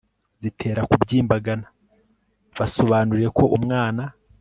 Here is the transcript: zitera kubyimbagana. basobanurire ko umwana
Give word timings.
zitera 0.41 0.81
kubyimbagana. 0.89 1.67
basobanurire 2.57 3.29
ko 3.37 3.43
umwana 3.57 4.03